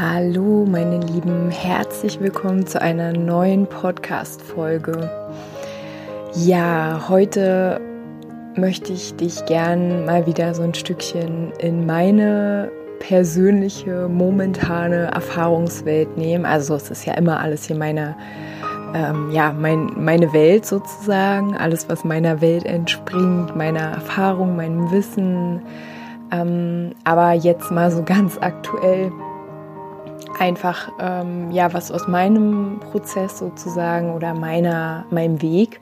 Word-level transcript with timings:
Hallo 0.00 0.64
meine 0.64 1.00
Lieben, 1.00 1.50
herzlich 1.50 2.20
willkommen 2.20 2.68
zu 2.68 2.80
einer 2.80 3.12
neuen 3.12 3.66
Podcast-Folge. 3.66 5.10
Ja, 6.36 7.06
heute 7.08 7.80
möchte 8.54 8.92
ich 8.92 9.16
dich 9.16 9.44
gern 9.46 10.04
mal 10.04 10.24
wieder 10.24 10.54
so 10.54 10.62
ein 10.62 10.74
Stückchen 10.74 11.50
in 11.58 11.84
meine 11.84 12.70
persönliche, 13.00 14.06
momentane 14.06 15.10
Erfahrungswelt 15.12 16.16
nehmen. 16.16 16.46
Also 16.46 16.76
es 16.76 16.92
ist 16.92 17.04
ja 17.04 17.14
immer 17.14 17.40
alles 17.40 17.64
hier 17.64 17.76
meine, 17.76 18.16
ähm, 18.94 19.32
ja, 19.32 19.52
mein, 19.52 19.90
meine 19.96 20.32
Welt 20.32 20.64
sozusagen, 20.64 21.56
alles, 21.56 21.88
was 21.88 22.04
meiner 22.04 22.40
Welt 22.40 22.66
entspringt, 22.66 23.56
meiner 23.56 23.94
Erfahrung, 23.94 24.54
meinem 24.54 24.92
Wissen. 24.92 25.60
Ähm, 26.30 26.92
aber 27.02 27.32
jetzt 27.32 27.72
mal 27.72 27.90
so 27.90 28.04
ganz 28.04 28.38
aktuell 28.40 29.10
einfach 30.38 30.90
ähm, 31.00 31.50
ja 31.50 31.72
was 31.72 31.90
aus 31.90 32.08
meinem 32.08 32.80
Prozess 32.80 33.38
sozusagen 33.38 34.14
oder 34.14 34.34
meiner 34.34 35.04
meinem 35.10 35.40
Weg. 35.42 35.80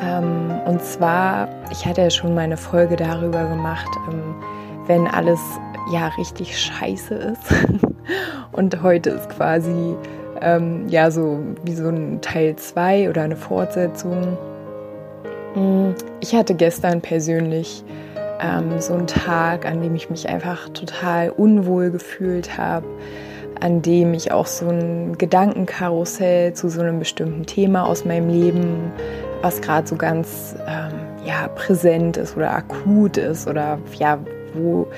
Ähm, 0.00 0.50
und 0.66 0.82
zwar, 0.82 1.48
ich 1.70 1.86
hatte 1.86 2.02
ja 2.02 2.10
schon 2.10 2.34
mal 2.34 2.42
eine 2.42 2.56
Folge 2.56 2.96
darüber 2.96 3.44
gemacht, 3.44 3.90
ähm, 4.08 4.34
wenn 4.86 5.06
alles 5.06 5.40
ja 5.92 6.08
richtig 6.18 6.58
scheiße 6.58 7.14
ist. 7.14 7.54
und 8.52 8.82
heute 8.82 9.10
ist 9.10 9.28
quasi 9.30 9.94
ähm, 10.40 10.88
ja 10.88 11.10
so 11.10 11.40
wie 11.64 11.74
so 11.74 11.88
ein 11.88 12.20
Teil 12.20 12.56
2 12.56 13.10
oder 13.10 13.22
eine 13.22 13.36
Fortsetzung. 13.36 14.36
Mm, 15.54 15.90
ich 16.20 16.34
hatte 16.34 16.54
gestern 16.54 17.00
persönlich 17.00 17.84
ähm, 18.40 18.80
so 18.80 18.94
einen 18.94 19.06
Tag, 19.06 19.66
an 19.66 19.82
dem 19.82 19.94
ich 19.94 20.10
mich 20.10 20.28
einfach 20.28 20.68
total 20.70 21.30
unwohl 21.30 21.90
gefühlt 21.90 22.56
habe 22.58 22.86
an 23.62 23.80
dem 23.80 24.12
ich 24.12 24.32
auch 24.32 24.46
so 24.46 24.68
ein 24.68 25.16
Gedankenkarussell 25.16 26.52
zu 26.52 26.68
so 26.68 26.80
einem 26.80 26.98
bestimmten 26.98 27.46
Thema 27.46 27.86
aus 27.86 28.04
meinem 28.04 28.28
Leben, 28.28 28.90
was 29.40 29.60
gerade 29.60 29.86
so 29.86 29.94
ganz 29.94 30.56
ähm, 30.66 30.92
ja, 31.24 31.46
präsent 31.46 32.16
ist 32.16 32.36
oder 32.36 32.50
akut 32.50 33.16
ist 33.18 33.46
oder 33.46 33.78
ja, 33.94 34.18
wo, 34.54 34.88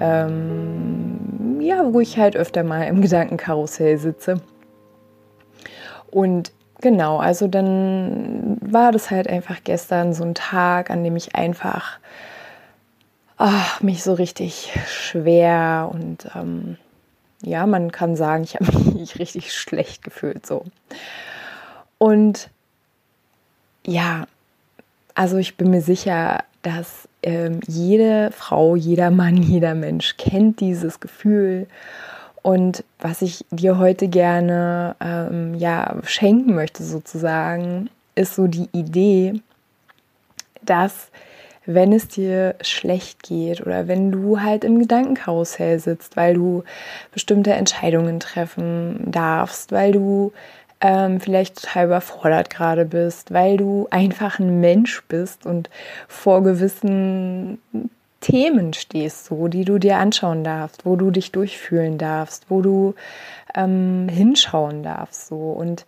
ähm, 0.00 1.58
ja, 1.60 1.92
wo 1.92 2.00
ich 2.00 2.16
halt 2.16 2.34
öfter 2.34 2.64
mal 2.64 2.84
im 2.84 3.02
Gedankenkarussell 3.02 3.98
sitze. 3.98 4.40
Und 6.10 6.52
genau, 6.80 7.18
also 7.18 7.46
dann 7.46 8.56
war 8.62 8.90
das 8.90 9.10
halt 9.10 9.28
einfach 9.28 9.58
gestern 9.64 10.14
so 10.14 10.24
ein 10.24 10.34
Tag, 10.34 10.90
an 10.90 11.04
dem 11.04 11.14
ich 11.14 11.36
einfach 11.36 11.98
ach, 13.36 13.82
mich 13.82 14.02
so 14.02 14.14
richtig 14.14 14.72
schwer 14.86 15.90
und 15.92 16.26
ähm, 16.34 16.78
ja, 17.42 17.66
man 17.66 17.92
kann 17.92 18.16
sagen, 18.16 18.44
ich 18.44 18.56
habe 18.56 18.72
mich 18.94 19.18
richtig 19.18 19.52
schlecht 19.52 20.02
gefühlt 20.02 20.46
so. 20.46 20.64
Und 21.98 22.50
ja, 23.86 24.26
also 25.14 25.36
ich 25.36 25.56
bin 25.56 25.70
mir 25.70 25.82
sicher, 25.82 26.44
dass 26.62 27.08
ähm, 27.22 27.60
jede 27.66 28.30
Frau, 28.32 28.76
jeder 28.76 29.10
Mann, 29.10 29.36
jeder 29.42 29.74
Mensch 29.74 30.16
kennt 30.16 30.60
dieses 30.60 31.00
Gefühl. 31.00 31.66
Und 32.42 32.84
was 33.00 33.20
ich 33.22 33.44
dir 33.50 33.78
heute 33.78 34.08
gerne 34.08 34.96
ähm, 35.00 35.54
ja, 35.54 35.96
schenken 36.04 36.54
möchte, 36.54 36.84
sozusagen, 36.84 37.90
ist 38.14 38.34
so 38.36 38.46
die 38.46 38.68
Idee, 38.72 39.40
dass 40.62 41.10
wenn 41.68 41.92
es 41.92 42.08
dir 42.08 42.54
schlecht 42.62 43.22
geht 43.22 43.60
oder 43.60 43.88
wenn 43.88 44.10
du 44.10 44.40
halt 44.40 44.64
im 44.64 44.78
Gedankenkarussell 44.78 45.78
sitzt, 45.78 46.16
weil 46.16 46.32
du 46.32 46.64
bestimmte 47.12 47.52
Entscheidungen 47.52 48.20
treffen 48.20 49.10
darfst, 49.10 49.70
weil 49.70 49.92
du 49.92 50.32
ähm, 50.80 51.20
vielleicht 51.20 51.62
total 51.62 51.86
überfordert 51.86 52.48
gerade 52.48 52.86
bist, 52.86 53.34
weil 53.34 53.58
du 53.58 53.86
einfach 53.90 54.38
ein 54.38 54.60
Mensch 54.60 55.02
bist 55.08 55.44
und 55.44 55.68
vor 56.06 56.42
gewissen 56.42 57.58
Themen 58.20 58.72
stehst, 58.72 59.26
so, 59.26 59.48
die 59.48 59.66
du 59.66 59.78
dir 59.78 59.98
anschauen 59.98 60.44
darfst, 60.44 60.86
wo 60.86 60.96
du 60.96 61.10
dich 61.10 61.32
durchfühlen 61.32 61.98
darfst, 61.98 62.46
wo 62.48 62.62
du 62.62 62.94
ähm, 63.54 64.08
hinschauen 64.08 64.82
darfst, 64.82 65.28
so. 65.28 65.36
Und 65.36 65.84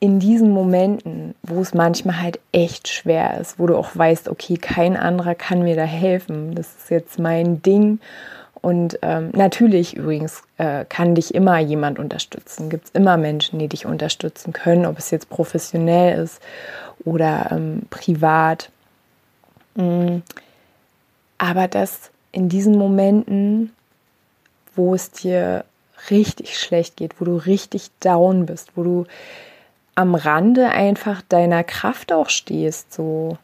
in 0.00 0.20
diesen 0.20 0.50
Momenten, 0.50 1.34
wo 1.42 1.60
es 1.60 1.74
manchmal 1.74 2.22
halt 2.22 2.38
echt 2.52 2.88
schwer 2.88 3.40
ist, 3.40 3.58
wo 3.58 3.66
du 3.66 3.76
auch 3.76 3.90
weißt, 3.94 4.28
okay, 4.28 4.56
kein 4.56 4.96
anderer 4.96 5.34
kann 5.34 5.62
mir 5.62 5.74
da 5.74 5.82
helfen, 5.82 6.54
das 6.54 6.68
ist 6.68 6.90
jetzt 6.90 7.18
mein 7.18 7.62
Ding. 7.62 8.00
Und 8.60 8.98
ähm, 9.02 9.30
natürlich 9.34 9.96
übrigens 9.96 10.42
äh, 10.56 10.84
kann 10.88 11.14
dich 11.14 11.34
immer 11.34 11.58
jemand 11.58 11.98
unterstützen. 11.98 12.70
Gibt 12.70 12.86
es 12.86 12.90
immer 12.90 13.16
Menschen, 13.16 13.58
die 13.58 13.68
dich 13.68 13.86
unterstützen 13.86 14.52
können, 14.52 14.84
ob 14.84 14.98
es 14.98 15.10
jetzt 15.10 15.30
professionell 15.30 16.22
ist 16.22 16.40
oder 17.04 17.48
ähm, 17.52 17.82
privat. 17.88 18.70
Mhm. 19.76 20.22
Aber 21.38 21.68
dass 21.68 22.10
in 22.32 22.48
diesen 22.48 22.76
Momenten, 22.76 23.72
wo 24.74 24.94
es 24.94 25.12
dir 25.12 25.64
richtig 26.10 26.58
schlecht 26.58 26.96
geht, 26.96 27.20
wo 27.20 27.24
du 27.24 27.36
richtig 27.36 27.90
down 28.00 28.46
bist, 28.46 28.72
wo 28.74 28.82
du 28.82 29.06
am 29.98 30.14
Rande 30.14 30.68
einfach 30.68 31.22
deiner 31.22 31.64
Kraft 31.64 32.12
auch 32.12 32.28
stehst, 32.28 32.92
so 32.92 33.36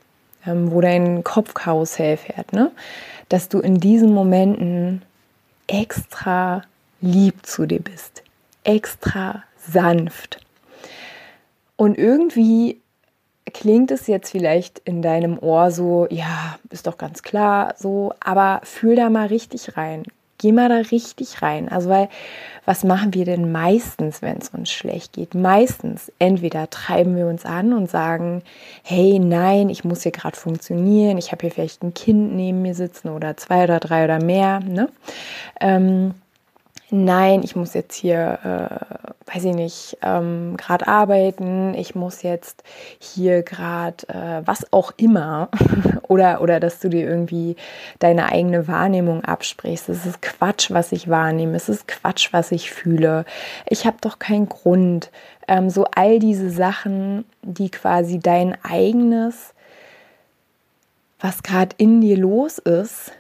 ähm, 0.46 0.70
wo 0.70 0.80
dein 0.80 1.24
Kopfkarussell 1.24 2.16
fährt, 2.16 2.52
ne? 2.52 2.70
dass 3.28 3.48
du 3.48 3.58
in 3.58 3.80
diesen 3.80 4.14
Momenten 4.14 5.02
extra 5.66 6.62
lieb 7.00 7.44
zu 7.44 7.66
dir 7.66 7.80
bist, 7.80 8.22
extra 8.62 9.42
sanft. 9.58 10.38
Und 11.74 11.98
irgendwie 11.98 12.80
klingt 13.52 13.90
es 13.90 14.06
jetzt 14.06 14.30
vielleicht 14.30 14.78
in 14.78 15.02
deinem 15.02 15.40
Ohr 15.40 15.72
so, 15.72 16.06
ja, 16.08 16.56
ist 16.70 16.86
doch 16.86 16.98
ganz 16.98 17.24
klar 17.24 17.74
so, 17.76 18.12
aber 18.20 18.60
fühl 18.62 18.94
da 18.94 19.10
mal 19.10 19.26
richtig 19.26 19.76
rein. 19.76 20.04
Geh 20.44 20.52
mal 20.52 20.68
da 20.68 20.76
richtig 20.90 21.40
rein. 21.40 21.70
Also, 21.70 21.88
weil, 21.88 22.10
was 22.66 22.84
machen 22.84 23.14
wir 23.14 23.24
denn 23.24 23.50
meistens, 23.50 24.20
wenn 24.20 24.36
es 24.36 24.50
uns 24.50 24.70
schlecht 24.70 25.14
geht? 25.14 25.34
Meistens, 25.34 26.12
entweder 26.18 26.68
treiben 26.68 27.16
wir 27.16 27.28
uns 27.28 27.46
an 27.46 27.72
und 27.72 27.88
sagen, 27.88 28.42
hey, 28.82 29.18
nein, 29.18 29.70
ich 29.70 29.84
muss 29.84 30.02
hier 30.02 30.12
gerade 30.12 30.36
funktionieren, 30.36 31.16
ich 31.16 31.32
habe 31.32 31.40
hier 31.40 31.50
vielleicht 31.50 31.82
ein 31.82 31.94
Kind 31.94 32.34
neben 32.36 32.60
mir 32.60 32.74
sitzen 32.74 33.08
oder 33.08 33.38
zwei 33.38 33.64
oder 33.64 33.80
drei 33.80 34.04
oder 34.04 34.22
mehr, 34.22 34.60
ne? 34.60 34.90
Ähm, 35.62 36.12
nein, 36.94 37.42
ich 37.42 37.56
muss 37.56 37.74
jetzt 37.74 37.94
hier, 37.94 38.38
äh, 38.44 39.34
weiß 39.34 39.44
ich 39.44 39.54
nicht, 39.54 39.98
ähm, 40.02 40.56
gerade 40.56 40.86
arbeiten, 40.86 41.74
ich 41.74 41.94
muss 41.94 42.22
jetzt 42.22 42.62
hier 43.00 43.42
gerade 43.42 44.08
äh, 44.08 44.46
was 44.46 44.72
auch 44.72 44.92
immer 44.96 45.48
oder, 46.08 46.40
oder 46.40 46.60
dass 46.60 46.78
du 46.78 46.88
dir 46.88 47.06
irgendwie 47.08 47.56
deine 47.98 48.26
eigene 48.30 48.68
Wahrnehmung 48.68 49.24
absprichst. 49.24 49.88
Es 49.88 50.06
ist 50.06 50.22
Quatsch, 50.22 50.70
was 50.70 50.92
ich 50.92 51.08
wahrnehme, 51.08 51.56
es 51.56 51.68
ist 51.68 51.88
Quatsch, 51.88 52.32
was 52.32 52.52
ich 52.52 52.70
fühle. 52.70 53.24
Ich 53.66 53.86
habe 53.86 53.96
doch 54.00 54.20
keinen 54.20 54.48
Grund. 54.48 55.10
Ähm, 55.48 55.70
so 55.70 55.86
all 55.96 56.20
diese 56.20 56.50
Sachen, 56.50 57.24
die 57.42 57.70
quasi 57.70 58.20
dein 58.20 58.56
eigenes, 58.62 59.52
was 61.18 61.42
gerade 61.42 61.74
in 61.76 62.00
dir 62.00 62.16
los 62.16 62.58
ist, 62.58 63.12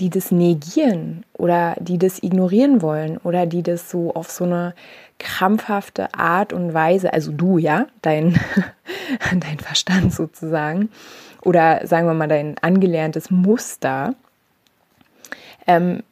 die 0.00 0.10
das 0.10 0.30
negieren 0.30 1.24
oder 1.32 1.76
die 1.80 1.98
das 1.98 2.22
ignorieren 2.22 2.82
wollen 2.82 3.18
oder 3.18 3.46
die 3.46 3.62
das 3.62 3.90
so 3.90 4.14
auf 4.14 4.30
so 4.30 4.44
eine 4.44 4.74
krampfhafte 5.18 6.14
Art 6.14 6.52
und 6.52 6.72
Weise, 6.72 7.12
also 7.12 7.32
du, 7.32 7.58
ja, 7.58 7.86
dein, 8.02 8.38
dein 9.32 9.58
Verstand 9.58 10.14
sozusagen, 10.14 10.90
oder 11.42 11.86
sagen 11.86 12.06
wir 12.06 12.14
mal 12.14 12.28
dein 12.28 12.56
angelerntes 12.58 13.30
Muster, 13.30 14.14
ähm, 15.66 16.02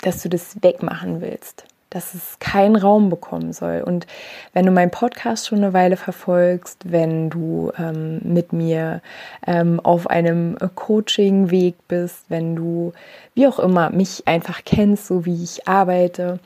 dass 0.00 0.22
du 0.22 0.28
das 0.28 0.62
wegmachen 0.62 1.20
willst, 1.20 1.64
dass 1.94 2.12
es 2.12 2.38
keinen 2.40 2.74
Raum 2.74 3.08
bekommen 3.08 3.52
soll. 3.52 3.82
Und 3.86 4.06
wenn 4.52 4.66
du 4.66 4.72
meinen 4.72 4.90
Podcast 4.90 5.46
schon 5.46 5.58
eine 5.58 5.72
Weile 5.72 5.96
verfolgst, 5.96 6.90
wenn 6.90 7.30
du 7.30 7.70
ähm, 7.78 8.20
mit 8.24 8.52
mir 8.52 9.00
ähm, 9.46 9.78
auf 9.78 10.08
einem 10.08 10.56
Coaching-Weg 10.74 11.76
bist, 11.86 12.24
wenn 12.28 12.56
du, 12.56 12.92
wie 13.34 13.46
auch 13.46 13.60
immer, 13.60 13.90
mich 13.90 14.26
einfach 14.26 14.62
kennst, 14.64 15.06
so 15.06 15.24
wie 15.24 15.42
ich 15.42 15.68
arbeite, 15.68 16.40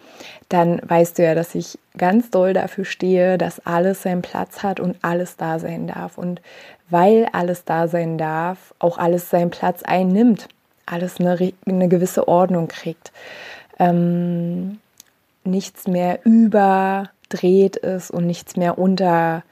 dann 0.51 0.83
weißt 0.85 1.19
du 1.19 1.25
ja, 1.25 1.35
dass 1.35 1.55
ich 1.55 1.79
ganz 1.97 2.31
doll 2.31 2.53
dafür 2.53 2.85
stehe, 2.85 3.39
dass 3.39 3.65
alles 3.67 4.03
seinen 4.03 4.23
Platz 4.23 4.63
hat 4.63 4.81
und 4.81 4.97
alles 5.01 5.37
da 5.37 5.59
sein 5.59 5.87
darf. 5.87 6.19
Und 6.19 6.43
weil 6.91 7.27
alles 7.33 7.65
da 7.65 7.89
sein 7.89 8.19
darf, 8.19 8.75
auch 8.79 8.99
alles 8.99 9.31
seinen 9.31 9.51
Platz 9.51 9.83
einnimmt, 9.83 10.49
alles 10.85 11.21
eine, 11.21 11.53
eine 11.67 11.89
gewisse 11.89 12.29
Ordnung 12.29 12.69
kriegt. 12.69 13.13
Ähm, 13.79 14.79
nichts 15.49 15.87
mehr 15.87 16.21
überdreht 16.25 17.77
ist 17.77 18.11
und 18.11 18.27
nichts 18.27 18.57
mehr 18.57 18.79
unter, 18.79 19.43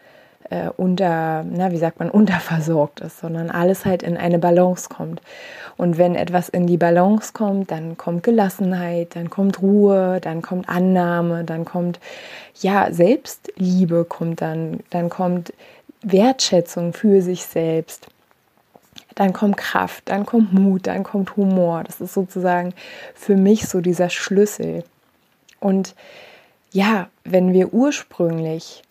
äh, 0.50 0.68
unter, 0.76 1.44
na, 1.44 1.72
wie 1.72 1.78
sagt 1.78 1.98
man, 1.98 2.10
unterversorgt 2.10 3.00
ist, 3.00 3.20
sondern 3.20 3.50
alles 3.50 3.84
halt 3.84 4.02
in 4.02 4.16
eine 4.16 4.38
Balance 4.38 4.88
kommt. 4.88 5.20
Und 5.76 5.98
wenn 5.98 6.14
etwas 6.14 6.48
in 6.48 6.66
die 6.66 6.78
Balance 6.78 7.32
kommt, 7.32 7.70
dann 7.70 7.96
kommt 7.96 8.22
Gelassenheit, 8.22 9.14
dann 9.14 9.28
kommt 9.28 9.60
Ruhe, 9.60 10.20
dann 10.20 10.40
kommt 10.40 10.68
Annahme, 10.68 11.44
dann 11.44 11.64
kommt, 11.64 12.00
ja, 12.60 12.90
Selbstliebe 12.90 14.04
kommt 14.04 14.40
dann, 14.40 14.80
dann 14.90 15.10
kommt 15.10 15.52
Wertschätzung 16.02 16.92
für 16.92 17.20
sich 17.20 17.44
selbst. 17.44 18.06
Dann 19.14 19.32
kommt 19.32 19.56
Kraft, 19.56 20.02
dann 20.06 20.26
kommt 20.26 20.52
Mut, 20.52 20.86
dann 20.86 21.02
kommt 21.02 21.36
Humor. 21.36 21.84
Das 21.84 22.00
ist 22.00 22.14
sozusagen 22.14 22.74
für 23.14 23.36
mich 23.36 23.66
so 23.66 23.80
dieser 23.80 24.10
Schlüssel. 24.10 24.84
Und 25.60 25.94
ja, 26.72 27.08
wenn 27.24 27.52
wir 27.52 27.72
ursprünglich 27.72 28.82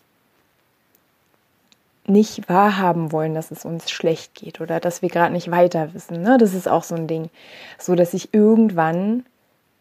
nicht 2.06 2.48
wahrhaben 2.48 3.10
wollen, 3.12 3.34
dass 3.34 3.50
es 3.50 3.64
uns 3.64 3.90
schlecht 3.90 4.34
geht 4.34 4.60
oder 4.60 4.78
dass 4.78 5.02
wir 5.02 5.08
gerade 5.08 5.32
nicht 5.32 5.50
weiter 5.50 5.92
wissen, 5.92 6.22
ne? 6.22 6.38
das 6.38 6.54
ist 6.54 6.68
auch 6.68 6.84
so 6.84 6.94
ein 6.94 7.08
Ding, 7.08 7.30
so 7.78 7.94
dass 7.94 8.14
ich 8.14 8.32
irgendwann 8.32 9.24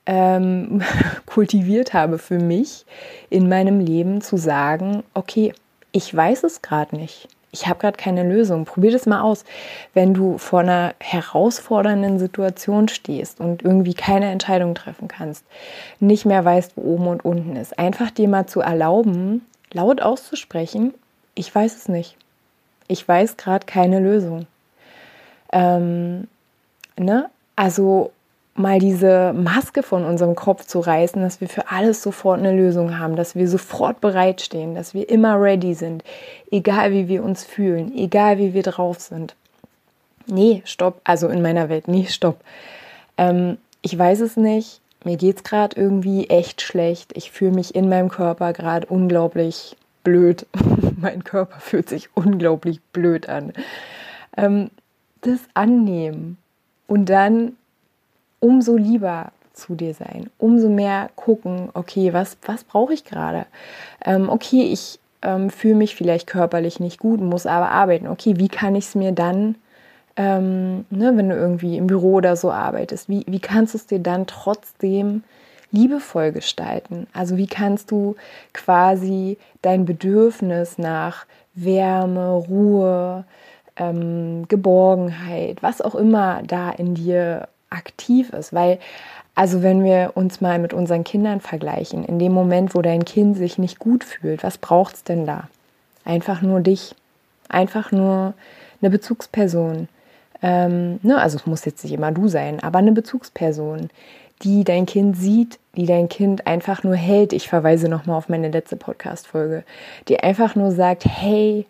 ähm, 0.05 0.81
kultiviert 1.25 1.93
habe 1.93 2.17
für 2.17 2.39
mich 2.39 2.85
in 3.29 3.47
meinem 3.47 3.79
Leben 3.79 4.21
zu 4.21 4.37
sagen, 4.37 5.03
okay, 5.13 5.53
ich 5.91 6.13
weiß 6.13 6.43
es 6.43 6.61
gerade 6.61 6.95
nicht 6.95 7.27
ich 7.55 7.67
habe 7.67 7.79
gerade 7.79 7.95
keine 7.95 8.23
Lösung. 8.23 8.65
Probier 8.65 8.91
das 8.91 9.05
mal 9.05 9.21
aus. 9.21 9.45
Wenn 9.93 10.13
du 10.13 10.37
vor 10.37 10.59
einer 10.59 10.93
herausfordernden 10.99 12.19
Situation 12.19 12.89
stehst 12.89 13.39
und 13.39 13.63
irgendwie 13.63 13.93
keine 13.93 14.29
Entscheidung 14.29 14.75
treffen 14.75 15.07
kannst, 15.07 15.45
nicht 16.01 16.25
mehr 16.25 16.43
weißt, 16.43 16.73
wo 16.75 16.81
oben 16.95 17.07
und 17.07 17.23
unten 17.23 17.55
ist, 17.55 17.79
einfach 17.79 18.11
dir 18.11 18.27
mal 18.27 18.45
zu 18.45 18.59
erlauben, 18.59 19.45
laut 19.71 20.01
auszusprechen, 20.01 20.93
ich 21.33 21.53
weiß 21.53 21.77
es 21.77 21.87
nicht. 21.87 22.17
Ich 22.89 23.07
weiß 23.07 23.37
gerade 23.37 23.65
keine 23.65 24.01
Lösung. 24.01 24.47
Ähm, 25.53 26.27
ne? 26.97 27.29
Also 27.55 28.11
mal 28.55 28.79
diese 28.79 29.33
Maske 29.33 29.83
von 29.83 30.05
unserem 30.05 30.33
Kopf 30.35 30.65
zu 30.65 30.79
reißen, 30.79 31.21
dass 31.21 31.41
wir 31.41 31.49
für 31.49 31.69
alles 31.69 32.01
sofort 32.01 32.39
eine 32.39 32.55
Lösung 32.55 32.97
haben, 32.97 33.17
dass 33.17 33.35
wir 33.35 33.49
sofort 33.49 33.99
bereitstehen, 33.99 34.75
dass 34.75 34.93
wir 34.93 35.09
immer 35.09 35.39
ready 35.39 35.73
sind, 35.73 36.03
egal 36.51 36.91
wie 36.93 37.09
wir 37.09 37.23
uns 37.23 37.43
fühlen, 37.43 37.93
egal 37.95 38.37
wie 38.37 38.53
wir 38.53 38.63
drauf 38.63 38.99
sind. 39.01 39.35
Nee, 40.27 40.61
stopp, 40.65 41.01
also 41.03 41.27
in 41.27 41.41
meiner 41.41 41.69
Welt, 41.69 41.87
nee, 41.87 42.07
stopp. 42.09 42.39
Ähm, 43.17 43.57
ich 43.81 43.97
weiß 43.97 44.21
es 44.21 44.37
nicht, 44.37 44.79
mir 45.03 45.17
geht 45.17 45.37
es 45.37 45.43
gerade 45.43 45.79
irgendwie 45.79 46.29
echt 46.29 46.61
schlecht, 46.61 47.11
ich 47.15 47.31
fühle 47.31 47.51
mich 47.51 47.75
in 47.75 47.89
meinem 47.89 48.09
Körper 48.09 48.53
gerade 48.53 48.87
unglaublich 48.87 49.75
blöd. 50.03 50.47
mein 50.97 51.25
Körper 51.25 51.59
fühlt 51.59 51.89
sich 51.89 52.09
unglaublich 52.13 52.79
blöd 52.93 53.27
an. 53.27 53.51
Ähm, 54.37 54.71
das 55.21 55.39
annehmen 55.53 56.37
und 56.87 57.09
dann 57.09 57.57
umso 58.39 58.77
lieber 58.77 59.31
zu 59.53 59.75
dir 59.75 59.93
sein, 59.93 60.29
umso 60.37 60.69
mehr 60.69 61.09
gucken, 61.15 61.69
okay, 61.73 62.13
was, 62.13 62.37
was 62.45 62.63
brauche 62.63 62.93
ich 62.93 63.05
gerade? 63.05 63.45
Ähm, 64.03 64.29
okay, 64.29 64.63
ich 64.63 64.99
ähm, 65.21 65.49
fühle 65.49 65.75
mich 65.75 65.95
vielleicht 65.95 66.27
körperlich 66.27 66.79
nicht 66.79 66.99
gut, 66.99 67.21
muss 67.21 67.45
aber 67.45 67.69
arbeiten. 67.69 68.07
Okay, 68.07 68.35
wie 68.37 68.49
kann 68.49 68.75
ich 68.75 68.85
es 68.85 68.95
mir 68.95 69.11
dann, 69.11 69.55
ähm, 70.17 70.85
ne, 70.89 71.15
wenn 71.15 71.29
du 71.29 71.35
irgendwie 71.35 71.77
im 71.77 71.87
Büro 71.87 72.15
oder 72.15 72.35
so 72.35 72.51
arbeitest, 72.51 73.09
wie, 73.09 73.23
wie 73.27 73.39
kannst 73.39 73.73
du 73.73 73.77
es 73.77 73.87
dir 73.87 73.99
dann 73.99 74.27
trotzdem 74.27 75.23
liebevoll 75.71 76.31
gestalten? 76.31 77.07
Also 77.13 77.37
wie 77.37 77.47
kannst 77.47 77.91
du 77.91 78.15
quasi 78.53 79.37
dein 79.61 79.85
Bedürfnis 79.85 80.77
nach 80.77 81.25
Wärme, 81.53 82.33
Ruhe, 82.33 83.25
ähm, 83.77 84.47
Geborgenheit, 84.47 85.61
was 85.63 85.81
auch 85.81 85.95
immer 85.95 86.41
da 86.43 86.69
in 86.71 86.95
dir 86.95 87.47
aktiv 87.75 88.31
ist. 88.31 88.53
Weil, 88.53 88.79
also 89.35 89.63
wenn 89.63 89.83
wir 89.83 90.11
uns 90.15 90.41
mal 90.41 90.59
mit 90.59 90.73
unseren 90.73 91.03
Kindern 91.03 91.41
vergleichen, 91.41 92.03
in 92.03 92.19
dem 92.19 92.31
Moment, 92.31 92.75
wo 92.75 92.81
dein 92.81 93.05
Kind 93.05 93.37
sich 93.37 93.57
nicht 93.57 93.79
gut 93.79 94.03
fühlt, 94.03 94.43
was 94.43 94.57
braucht 94.57 94.95
es 94.95 95.03
denn 95.03 95.25
da? 95.25 95.49
Einfach 96.03 96.41
nur 96.41 96.61
dich. 96.61 96.95
Einfach 97.49 97.91
nur 97.91 98.33
eine 98.81 98.89
Bezugsperson. 98.89 99.87
Ähm, 100.41 100.99
ne, 101.01 101.19
also 101.19 101.37
es 101.37 101.45
muss 101.45 101.65
jetzt 101.65 101.83
nicht 101.83 101.93
immer 101.93 102.11
du 102.11 102.27
sein, 102.27 102.61
aber 102.61 102.79
eine 102.79 102.91
Bezugsperson, 102.91 103.89
die 104.41 104.63
dein 104.63 104.85
Kind 104.85 105.17
sieht, 105.17 105.59
die 105.75 105.85
dein 105.85 106.09
Kind 106.09 106.45
einfach 106.45 106.83
nur 106.83 106.95
hält. 106.95 107.33
Ich 107.33 107.47
verweise 107.47 107.89
nochmal 107.89 108.17
auf 108.17 108.29
meine 108.29 108.49
letzte 108.49 108.75
Podcast-Folge, 108.75 109.63
die 110.07 110.19
einfach 110.19 110.55
nur 110.55 110.71
sagt, 110.71 111.05
hey, 111.05 111.65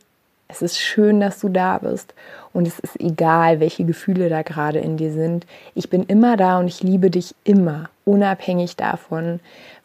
es 0.47 0.61
ist 0.61 0.77
schön, 0.79 1.19
dass 1.19 1.39
du 1.39 1.49
da 1.49 1.79
bist 1.79 2.13
und 2.53 2.67
es 2.67 2.79
ist 2.79 2.99
egal, 2.99 3.59
welche 3.59 3.83
Gefühle 3.83 4.29
da 4.29 4.41
gerade 4.43 4.79
in 4.79 4.97
dir 4.97 5.11
sind. 5.11 5.45
Ich 5.73 5.89
bin 5.89 6.03
immer 6.03 6.37
da 6.37 6.59
und 6.59 6.67
ich 6.67 6.83
liebe 6.83 7.09
dich 7.09 7.35
immer, 7.43 7.89
unabhängig 8.05 8.75
davon, 8.75 9.39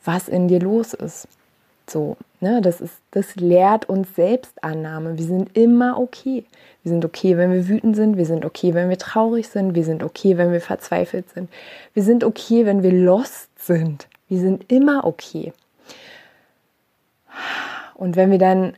was 0.04 0.28
in 0.28 0.48
dir 0.48 0.60
los 0.60 0.94
ist. 0.94 1.26
So, 1.88 2.16
ne, 2.40 2.60
das 2.62 2.80
ist, 2.80 2.94
das 3.10 3.34
lehrt 3.36 3.88
uns 3.88 4.14
Selbstannahme. 4.14 5.18
Wir 5.18 5.24
sind 5.24 5.56
immer 5.56 5.98
okay. 5.98 6.44
Wir 6.84 6.90
sind 6.90 7.04
okay, 7.04 7.36
wenn 7.36 7.52
wir 7.52 7.66
wütend 7.66 7.96
sind. 7.96 8.16
Wir 8.16 8.26
sind 8.26 8.44
okay, 8.44 8.74
wenn 8.74 8.88
wir 8.88 8.98
traurig 8.98 9.48
sind. 9.48 9.74
Wir 9.74 9.84
sind 9.84 10.04
okay, 10.04 10.36
wenn 10.36 10.52
wir 10.52 10.60
verzweifelt 10.60 11.28
sind. 11.30 11.50
Wir 11.92 12.04
sind 12.04 12.22
okay, 12.22 12.64
wenn 12.64 12.84
wir 12.84 12.92
lost 12.92 13.48
sind. 13.58 14.06
Wir 14.28 14.38
sind 14.38 14.70
immer 14.70 15.04
okay. 15.04 15.52
Und 17.94 18.14
wenn 18.14 18.30
wir 18.30 18.38
dann 18.38 18.74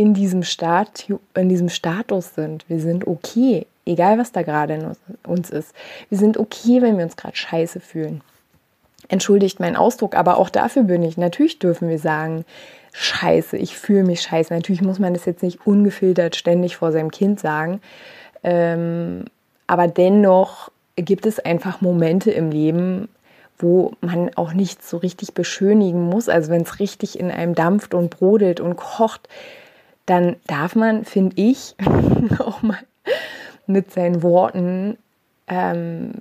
in 0.00 0.14
diesem, 0.14 0.44
Stat, 0.44 1.06
in 1.34 1.50
diesem 1.50 1.68
Status 1.68 2.34
sind. 2.34 2.64
Wir 2.70 2.80
sind 2.80 3.06
okay, 3.06 3.66
egal 3.84 4.16
was 4.16 4.32
da 4.32 4.40
gerade 4.40 4.72
in 4.72 4.96
uns 5.26 5.50
ist. 5.50 5.74
Wir 6.08 6.16
sind 6.16 6.38
okay, 6.38 6.80
wenn 6.80 6.96
wir 6.96 7.04
uns 7.04 7.18
gerade 7.18 7.36
scheiße 7.36 7.80
fühlen. 7.80 8.22
Entschuldigt 9.08 9.60
meinen 9.60 9.76
Ausdruck, 9.76 10.14
aber 10.16 10.38
auch 10.38 10.48
dafür 10.48 10.84
bin 10.84 11.02
ich. 11.02 11.18
Natürlich 11.18 11.58
dürfen 11.58 11.90
wir 11.90 11.98
sagen, 11.98 12.46
scheiße, 12.94 13.58
ich 13.58 13.76
fühle 13.76 14.04
mich 14.04 14.22
scheiße. 14.22 14.54
Natürlich 14.54 14.80
muss 14.80 14.98
man 14.98 15.12
das 15.12 15.26
jetzt 15.26 15.42
nicht 15.42 15.66
ungefiltert 15.66 16.34
ständig 16.34 16.78
vor 16.78 16.92
seinem 16.92 17.10
Kind 17.10 17.38
sagen. 17.38 17.82
Ähm, 18.42 19.26
aber 19.66 19.86
dennoch 19.86 20.70
gibt 20.96 21.26
es 21.26 21.40
einfach 21.40 21.82
Momente 21.82 22.30
im 22.30 22.50
Leben, 22.50 23.10
wo 23.58 23.92
man 24.00 24.30
auch 24.36 24.54
nichts 24.54 24.88
so 24.88 24.96
richtig 24.96 25.34
beschönigen 25.34 26.08
muss. 26.08 26.30
Also 26.30 26.50
wenn 26.50 26.62
es 26.62 26.78
richtig 26.78 27.20
in 27.20 27.30
einem 27.30 27.54
dampft 27.54 27.92
und 27.92 28.08
brodelt 28.08 28.60
und 28.60 28.76
kocht, 28.76 29.28
dann 30.10 30.34
darf 30.48 30.74
man, 30.74 31.04
finde 31.04 31.40
ich, 31.40 31.76
auch 32.40 32.62
mal 32.62 32.80
mit 33.68 33.92
seinen 33.92 34.24
Worten, 34.24 34.98
ähm, 35.46 36.14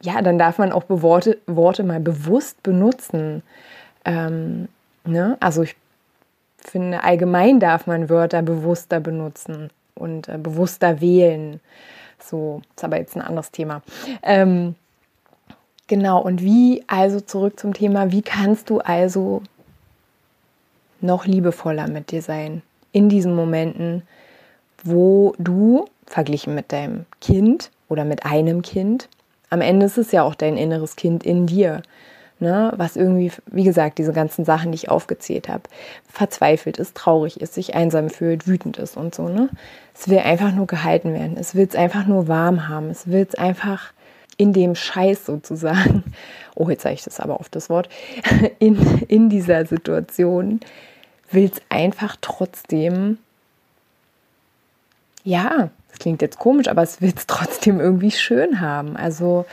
ja, 0.00 0.22
dann 0.22 0.38
darf 0.38 0.56
man 0.56 0.72
auch 0.72 0.84
Worte, 0.88 1.36
Worte 1.46 1.82
mal 1.82 2.00
bewusst 2.00 2.62
benutzen. 2.62 3.42
Ähm, 4.06 4.68
ne? 5.04 5.36
Also 5.40 5.62
ich 5.62 5.76
finde, 6.58 7.04
allgemein 7.04 7.60
darf 7.60 7.86
man 7.86 8.08
Wörter 8.08 8.40
bewusster 8.40 9.00
benutzen 9.00 9.68
und 9.94 10.28
äh, 10.28 10.38
bewusster 10.38 11.02
wählen. 11.02 11.60
So, 12.18 12.62
ist 12.74 12.84
aber 12.84 12.96
jetzt 12.96 13.16
ein 13.16 13.22
anderes 13.22 13.50
Thema. 13.50 13.82
Ähm, 14.22 14.76
genau, 15.88 16.22
und 16.22 16.42
wie, 16.42 16.82
also 16.86 17.20
zurück 17.20 17.60
zum 17.60 17.74
Thema, 17.74 18.12
wie 18.12 18.22
kannst 18.22 18.70
du 18.70 18.80
also 18.80 19.42
noch 21.02 21.26
liebevoller 21.26 21.88
mit 21.88 22.10
dir 22.10 22.22
sein? 22.22 22.62
In 22.96 23.10
diesen 23.10 23.34
Momenten, 23.34 24.04
wo 24.82 25.34
du, 25.38 25.84
verglichen 26.06 26.54
mit 26.54 26.72
deinem 26.72 27.04
Kind 27.20 27.70
oder 27.90 28.06
mit 28.06 28.24
einem 28.24 28.62
Kind, 28.62 29.10
am 29.50 29.60
Ende 29.60 29.84
ist 29.84 29.98
es 29.98 30.12
ja 30.12 30.22
auch 30.22 30.34
dein 30.34 30.56
inneres 30.56 30.96
Kind 30.96 31.22
in 31.22 31.46
dir, 31.46 31.82
ne? 32.38 32.72
was 32.74 32.96
irgendwie, 32.96 33.32
wie 33.48 33.64
gesagt, 33.64 33.98
diese 33.98 34.14
ganzen 34.14 34.46
Sachen, 34.46 34.72
die 34.72 34.76
ich 34.76 34.88
aufgezählt 34.88 35.50
habe, 35.50 35.64
verzweifelt 36.08 36.78
ist, 36.78 36.94
traurig 36.96 37.38
ist, 37.38 37.52
sich 37.52 37.74
einsam 37.74 38.08
fühlt, 38.08 38.46
wütend 38.46 38.78
ist 38.78 38.96
und 38.96 39.14
so. 39.14 39.28
Ne? 39.28 39.50
Es 39.94 40.08
will 40.08 40.20
einfach 40.20 40.52
nur 40.52 40.66
gehalten 40.66 41.12
werden, 41.12 41.36
es 41.38 41.54
will 41.54 41.66
es 41.68 41.76
einfach 41.76 42.06
nur 42.06 42.28
warm 42.28 42.66
haben, 42.66 42.88
es 42.88 43.08
will 43.08 43.26
es 43.28 43.34
einfach 43.34 43.92
in 44.38 44.54
dem 44.54 44.74
Scheiß 44.74 45.26
sozusagen, 45.26 46.02
oh, 46.54 46.70
jetzt 46.70 46.82
sage 46.82 46.94
ich 46.94 47.04
das 47.04 47.20
aber 47.20 47.40
auf 47.40 47.50
das 47.50 47.68
Wort, 47.68 47.90
in, 48.58 49.02
in 49.08 49.28
dieser 49.28 49.66
Situation, 49.66 50.60
willst 51.30 51.62
einfach 51.68 52.16
trotzdem, 52.20 53.18
ja, 55.24 55.70
das 55.90 55.98
klingt 55.98 56.22
jetzt 56.22 56.38
komisch, 56.38 56.68
aber 56.68 56.82
es 56.82 57.00
will 57.00 57.12
es 57.14 57.26
trotzdem 57.26 57.80
irgendwie 57.80 58.10
schön 58.10 58.60
haben. 58.60 58.96
Also, 58.96 59.46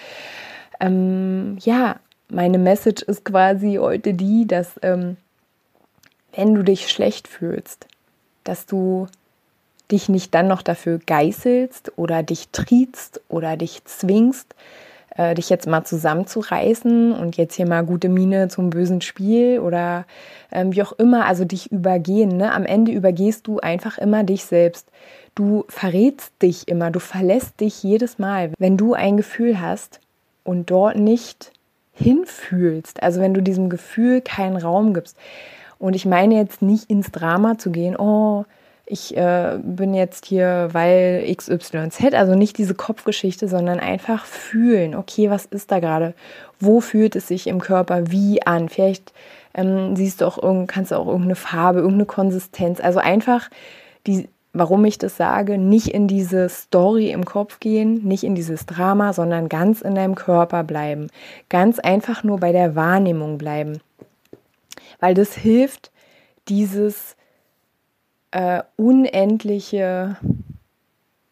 ähm, 0.80 1.58
ja, 1.62 1.98
meine 2.30 2.58
Message 2.58 3.04
ist 3.04 3.26
quasi 3.26 3.78
heute 3.80 4.14
die, 4.14 4.48
dass 4.48 4.80
ähm, 4.82 5.18
wenn 6.36 6.56
du 6.56 6.64
dich 6.64 6.90
schlecht 6.90 7.28
fühlst, 7.28 7.88
dass 8.44 8.66
du 8.66 9.08
dich 9.92 10.10
nicht 10.10 10.34
dann 10.34 10.48
noch 10.48 10.62
dafür 10.62 11.00
geißelst 11.06 11.94
oder 11.98 12.24
dich 12.24 12.50
triezt 12.52 13.22
oder 13.30 13.58
dich 13.58 13.86
zwingst, 13.86 14.56
äh, 15.16 15.36
dich 15.36 15.50
jetzt 15.50 15.68
mal 15.68 15.84
zusammenzureißen 15.84 17.14
und 17.14 17.38
jetzt 17.38 17.56
hier 17.56 17.68
mal 17.68 17.84
gute 17.84 18.10
Miene 18.10 18.48
zum 18.48 18.70
bösen 18.70 19.02
Spiel 19.02 19.60
oder 19.60 20.06
ähm, 20.52 20.74
wie 20.74 20.82
auch 20.82 20.94
immer, 20.94 21.26
also 21.26 21.46
dich 21.46 21.72
übergehen. 21.72 22.38
Ne? 22.38 22.52
Am 22.52 22.66
Ende 22.66 22.92
übergehst 22.92 23.48
du 23.48 23.60
einfach 23.60 23.98
immer 23.98 24.24
dich 24.24 24.46
selbst. 24.46 24.88
Du 25.36 25.66
verrätst 25.68 26.32
dich 26.42 26.68
immer, 26.68 26.92
du 26.92 27.00
verlässt 27.00 27.60
dich 27.60 27.84
jedes 27.84 28.20
Mal. 28.20 28.52
Wenn 28.58 28.78
du 28.78 28.94
ein 28.94 29.18
Gefühl 29.18 29.60
hast 29.60 30.00
und 30.44 30.70
dort 30.70 30.98
nicht 30.98 31.52
hinfühlst, 31.94 33.02
also 33.02 33.22
wenn 33.22 33.34
du 33.34 33.42
diesem 33.42 33.70
Gefühl 33.70 34.22
keinen 34.22 34.58
Raum 34.58 34.94
gibst. 34.94 35.18
Und 35.80 35.96
ich 35.96 36.06
meine 36.06 36.36
jetzt 36.36 36.62
nicht 36.62 36.90
ins 36.90 37.12
Drama 37.12 37.58
zu 37.58 37.72
gehen, 37.72 37.96
oh, 37.98 38.46
ich 38.86 39.16
äh, 39.16 39.60
bin 39.64 39.94
jetzt 39.94 40.26
hier, 40.26 40.70
weil 40.74 41.34
XYZ, 41.34 42.14
also 42.14 42.36
nicht 42.36 42.58
diese 42.58 42.76
Kopfgeschichte, 42.76 43.48
sondern 43.48 43.80
einfach 43.80 44.26
fühlen, 44.26 44.94
okay, 44.94 45.30
was 45.30 45.46
ist 45.46 45.72
da 45.72 45.80
gerade? 45.80 46.14
Wo 46.60 46.82
fühlt 46.82 47.16
es 47.16 47.28
sich 47.28 47.48
im 47.48 47.60
Körper 47.60 48.12
wie 48.12 48.46
an? 48.46 48.68
Vielleicht 48.68 49.14
ähm, 49.54 49.96
siehst 49.96 50.22
du 50.22 50.26
auch 50.26 50.42
irgend, 50.42 50.68
kannst 50.70 50.92
du 50.92 50.96
auch 50.96 51.08
irgendeine 51.08 51.36
Farbe, 51.36 51.80
irgendeine 51.80 52.06
Konsistenz. 52.06 52.82
Also 52.82 53.00
einfach 53.00 53.50
die, 54.06 54.28
warum 54.52 54.84
ich 54.84 54.98
das 54.98 55.16
sage, 55.16 55.58
nicht 55.58 55.88
in 55.88 56.10
diese 56.10 56.50
Story 56.50 57.12
im 57.12 57.24
Kopf 57.24 57.62
gehen, 57.62 58.04
nicht 58.04 58.26
in 58.26 58.36
dieses 58.36 58.66
Drama, 58.66 59.14
sondern 59.14 59.48
ganz 59.48 59.82
in 59.82 59.96
deinem 59.96 60.16
Körper 60.16 60.64
bleiben. 60.66 61.08
Ganz 61.48 61.80
einfach 61.80 62.24
nur 62.24 62.40
bei 62.40 62.52
der 62.52 62.76
Wahrnehmung 62.76 63.38
bleiben. 63.38 63.80
Weil 65.00 65.14
das 65.14 65.34
hilft, 65.34 65.92
dieses 66.50 67.16
äh, 68.34 68.64
unendliche 68.78 70.18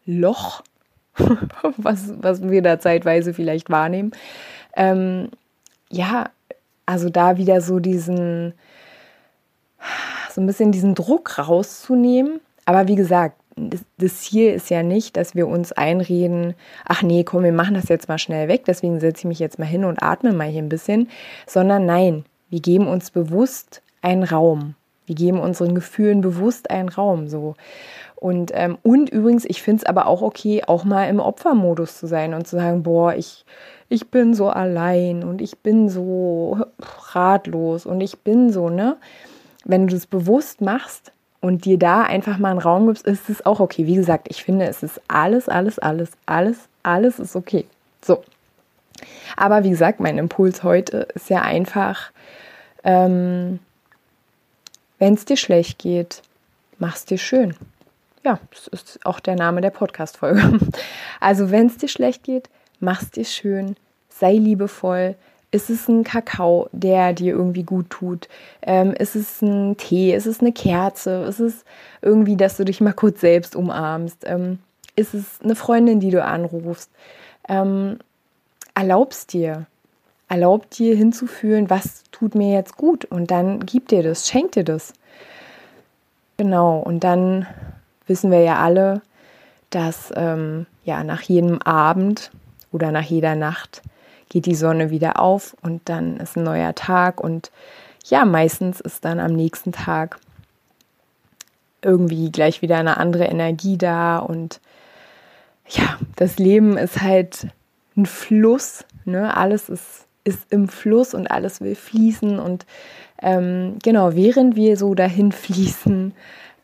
Loch, 0.06 0.62
was, 1.76 2.12
was 2.22 2.42
wir 2.42 2.62
da 2.62 2.78
zeitweise 2.78 3.34
vielleicht 3.34 3.70
wahrnehmen, 3.70 4.12
ähm, 4.76 5.28
ja, 5.90 6.30
also 6.86 7.10
da 7.10 7.36
wieder 7.36 7.60
so 7.60 7.80
diesen, 7.80 8.54
so 10.30 10.40
ein 10.40 10.46
bisschen 10.46 10.72
diesen 10.72 10.94
Druck 10.94 11.38
rauszunehmen. 11.38 12.40
Aber 12.64 12.88
wie 12.88 12.94
gesagt, 12.94 13.36
das 13.98 14.20
Ziel 14.20 14.52
ist 14.52 14.70
ja 14.70 14.82
nicht, 14.82 15.16
dass 15.16 15.34
wir 15.34 15.48
uns 15.48 15.72
einreden, 15.72 16.54
ach 16.86 17.02
nee, 17.02 17.24
komm, 17.24 17.42
wir 17.42 17.52
machen 17.52 17.74
das 17.74 17.88
jetzt 17.88 18.08
mal 18.08 18.18
schnell 18.18 18.48
weg, 18.48 18.64
deswegen 18.64 19.00
setze 19.00 19.20
ich 19.20 19.24
mich 19.26 19.38
jetzt 19.40 19.58
mal 19.58 19.66
hin 19.66 19.84
und 19.84 20.02
atme 20.02 20.32
mal 20.32 20.48
hier 20.48 20.62
ein 20.62 20.70
bisschen, 20.70 21.10
sondern 21.46 21.84
nein, 21.84 22.24
wir 22.48 22.60
geben 22.60 22.86
uns 22.86 23.10
bewusst 23.10 23.82
einen 24.00 24.22
Raum. 24.22 24.74
Wir 25.06 25.14
geben 25.14 25.40
unseren 25.40 25.74
Gefühlen 25.74 26.20
bewusst 26.20 26.70
einen 26.70 26.88
Raum 26.88 27.28
so. 27.28 27.54
Und, 28.16 28.52
ähm, 28.54 28.78
und 28.82 29.10
übrigens, 29.10 29.44
ich 29.44 29.62
finde 29.62 29.82
es 29.82 29.86
aber 29.86 30.06
auch 30.06 30.22
okay, 30.22 30.62
auch 30.64 30.84
mal 30.84 31.08
im 31.08 31.18
Opfermodus 31.18 31.98
zu 31.98 32.06
sein 32.06 32.34
und 32.34 32.46
zu 32.46 32.54
sagen, 32.54 32.84
boah, 32.84 33.14
ich, 33.14 33.44
ich 33.88 34.10
bin 34.10 34.32
so 34.32 34.48
allein 34.48 35.24
und 35.24 35.42
ich 35.42 35.58
bin 35.58 35.88
so 35.88 36.64
ratlos 37.12 37.84
und 37.84 38.00
ich 38.00 38.20
bin 38.20 38.52
so, 38.52 38.68
ne? 38.68 38.96
Wenn 39.64 39.88
du 39.88 39.94
das 39.94 40.06
bewusst 40.06 40.60
machst 40.60 41.10
und 41.40 41.64
dir 41.64 41.78
da 41.78 42.02
einfach 42.02 42.38
mal 42.38 42.50
einen 42.50 42.60
Raum 42.60 42.86
gibst, 42.86 43.06
ist 43.06 43.28
es 43.28 43.44
auch 43.44 43.58
okay. 43.58 43.86
Wie 43.86 43.96
gesagt, 43.96 44.28
ich 44.30 44.44
finde, 44.44 44.66
es 44.66 44.84
ist 44.84 45.00
alles, 45.08 45.48
alles, 45.48 45.80
alles, 45.80 46.12
alles, 46.24 46.68
alles 46.84 47.18
ist 47.18 47.34
okay. 47.34 47.66
So. 48.04 48.22
Aber 49.36 49.64
wie 49.64 49.70
gesagt, 49.70 49.98
mein 49.98 50.18
Impuls 50.18 50.62
heute 50.62 51.08
ist 51.14 51.28
ja 51.28 51.42
einfach, 51.42 52.12
ähm, 52.84 53.58
wenn 55.02 55.14
es 55.14 55.24
dir 55.24 55.36
schlecht 55.36 55.80
geht, 55.80 56.22
mach's 56.78 57.04
dir 57.04 57.18
schön. 57.18 57.56
Ja, 58.22 58.38
das 58.52 58.68
ist 58.68 59.00
auch 59.04 59.18
der 59.18 59.34
Name 59.34 59.60
der 59.60 59.70
Podcast-Folge. 59.70 60.60
Also, 61.18 61.50
wenn 61.50 61.66
es 61.66 61.76
dir 61.76 61.88
schlecht 61.88 62.22
geht, 62.22 62.48
mach's 62.78 63.10
dir 63.10 63.24
schön, 63.24 63.74
sei 64.08 64.34
liebevoll. 64.34 65.16
Ist 65.50 65.70
es 65.70 65.88
ein 65.88 66.04
Kakao, 66.04 66.68
der 66.70 67.14
dir 67.14 67.32
irgendwie 67.32 67.64
gut 67.64 67.90
tut? 67.90 68.28
Ähm, 68.62 68.92
ist 68.92 69.16
es 69.16 69.42
ein 69.42 69.76
Tee? 69.76 70.14
Ist 70.14 70.26
es 70.26 70.38
eine 70.38 70.52
Kerze? 70.52 71.24
Ist 71.24 71.40
es 71.40 71.64
irgendwie, 72.00 72.36
dass 72.36 72.56
du 72.56 72.64
dich 72.64 72.80
mal 72.80 72.92
kurz 72.92 73.20
selbst 73.20 73.56
umarmst? 73.56 74.18
Ähm, 74.24 74.60
ist 74.94 75.14
es 75.14 75.24
eine 75.42 75.56
Freundin, 75.56 75.98
die 75.98 76.10
du 76.10 76.22
anrufst? 76.22 76.92
Ähm, 77.48 77.98
erlaubst 78.76 79.32
dir, 79.32 79.66
erlaub 80.32 80.70
dir 80.70 80.96
hinzufühlen, 80.96 81.68
was 81.68 82.04
tut 82.10 82.34
mir 82.34 82.54
jetzt 82.54 82.78
gut 82.78 83.04
und 83.04 83.30
dann 83.30 83.66
gib 83.66 83.88
dir 83.88 84.02
das, 84.02 84.26
schenk 84.26 84.52
dir 84.52 84.64
das. 84.64 84.94
Genau, 86.38 86.78
und 86.78 87.04
dann 87.04 87.46
wissen 88.06 88.30
wir 88.30 88.40
ja 88.40 88.56
alle, 88.56 89.02
dass 89.68 90.10
ähm, 90.16 90.64
ja 90.84 91.04
nach 91.04 91.20
jedem 91.20 91.60
Abend 91.60 92.30
oder 92.72 92.92
nach 92.92 93.02
jeder 93.02 93.34
Nacht 93.36 93.82
geht 94.30 94.46
die 94.46 94.54
Sonne 94.54 94.88
wieder 94.88 95.20
auf 95.20 95.54
und 95.60 95.86
dann 95.90 96.16
ist 96.16 96.38
ein 96.38 96.44
neuer 96.44 96.74
Tag 96.74 97.20
und 97.20 97.50
ja, 98.06 98.24
meistens 98.24 98.80
ist 98.80 99.04
dann 99.04 99.20
am 99.20 99.34
nächsten 99.34 99.72
Tag 99.72 100.18
irgendwie 101.82 102.32
gleich 102.32 102.62
wieder 102.62 102.78
eine 102.78 102.96
andere 102.96 103.26
Energie 103.26 103.76
da 103.76 104.16
und 104.16 104.62
ja, 105.68 105.98
das 106.16 106.38
Leben 106.38 106.78
ist 106.78 107.02
halt 107.02 107.48
ein 107.98 108.06
Fluss, 108.06 108.86
ne? 109.04 109.36
Alles 109.36 109.68
ist 109.68 110.06
ist 110.24 110.46
im 110.50 110.68
Fluss 110.68 111.14
und 111.14 111.30
alles 111.30 111.60
will 111.60 111.74
fließen. 111.74 112.38
Und 112.38 112.66
ähm, 113.20 113.78
genau, 113.82 114.14
während 114.14 114.56
wir 114.56 114.76
so 114.76 114.94
dahin 114.94 115.32
fließen, 115.32 116.14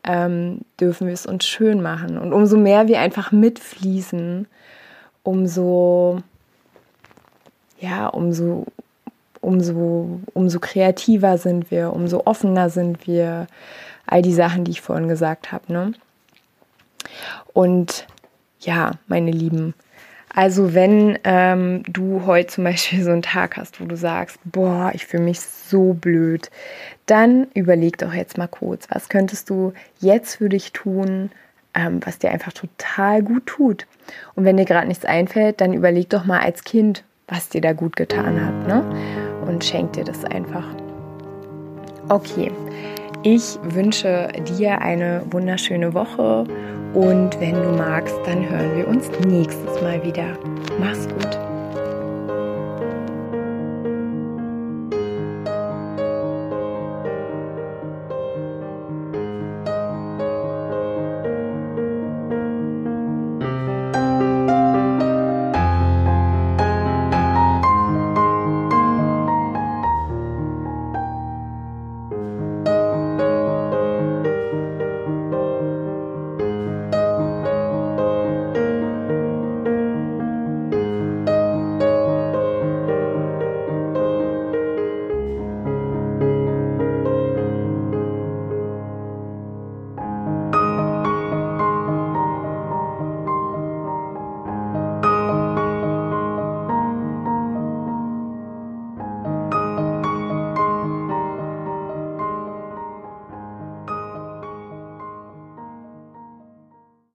ähm, 0.04 0.60
dürfen 0.80 1.06
wir 1.06 1.14
es 1.14 1.26
uns 1.26 1.46
schön 1.46 1.82
machen. 1.82 2.18
Und 2.18 2.32
umso 2.32 2.56
mehr 2.56 2.88
wir 2.88 3.00
einfach 3.00 3.32
mitfließen, 3.32 4.46
umso, 5.22 6.22
ja, 7.80 8.06
umso, 8.08 8.66
umso, 9.40 10.20
umso 10.34 10.60
kreativer 10.60 11.38
sind 11.38 11.70
wir, 11.70 11.92
umso 11.92 12.22
offener 12.24 12.70
sind 12.70 13.06
wir. 13.06 13.46
All 14.10 14.22
die 14.22 14.32
Sachen, 14.32 14.64
die 14.64 14.70
ich 14.70 14.80
vorhin 14.80 15.06
gesagt 15.06 15.52
habe. 15.52 15.70
Ne? 15.70 15.92
Und 17.52 18.06
ja, 18.60 18.92
meine 19.06 19.30
Lieben, 19.30 19.74
also 20.38 20.72
wenn 20.72 21.18
ähm, 21.24 21.82
du 21.88 22.24
heute 22.24 22.46
zum 22.46 22.62
Beispiel 22.62 23.02
so 23.02 23.10
einen 23.10 23.22
Tag 23.22 23.56
hast, 23.56 23.80
wo 23.80 23.86
du 23.86 23.96
sagst, 23.96 24.38
boah, 24.44 24.92
ich 24.94 25.04
fühle 25.04 25.24
mich 25.24 25.40
so 25.40 25.94
blöd, 25.94 26.48
dann 27.06 27.48
überleg 27.54 27.98
doch 27.98 28.14
jetzt 28.14 28.38
mal 28.38 28.46
kurz, 28.46 28.86
was 28.88 29.08
könntest 29.08 29.50
du 29.50 29.72
jetzt 29.98 30.36
für 30.36 30.48
dich 30.48 30.72
tun, 30.72 31.32
ähm, 31.74 31.98
was 32.04 32.20
dir 32.20 32.30
einfach 32.30 32.52
total 32.52 33.20
gut 33.24 33.46
tut. 33.46 33.88
Und 34.36 34.44
wenn 34.44 34.56
dir 34.56 34.64
gerade 34.64 34.86
nichts 34.86 35.04
einfällt, 35.04 35.60
dann 35.60 35.72
überleg 35.72 36.08
doch 36.08 36.24
mal 36.24 36.38
als 36.38 36.62
Kind, 36.62 37.02
was 37.26 37.48
dir 37.48 37.60
da 37.60 37.72
gut 37.72 37.96
getan 37.96 38.40
hat, 38.40 38.68
ne? 38.68 38.84
Und 39.44 39.64
schenk 39.64 39.94
dir 39.94 40.04
das 40.04 40.24
einfach. 40.24 40.68
Okay, 42.08 42.52
ich 43.22 43.58
wünsche 43.62 44.28
dir 44.58 44.80
eine 44.80 45.22
wunderschöne 45.30 45.92
Woche 45.94 46.44
und 46.94 47.40
wenn 47.40 47.54
du 47.54 47.76
magst, 47.76 48.16
dann 48.24 48.48
hören 48.48 48.76
wir 48.76 48.88
uns 48.88 49.10
nächstes 49.26 49.80
Mal 49.82 50.02
wieder. 50.04 50.36
Mach's 50.80 51.08
gut. 51.08 51.47